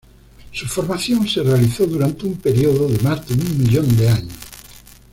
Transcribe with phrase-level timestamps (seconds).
[0.51, 4.33] Su formación se realizó durante un periodo de más de un millón de años.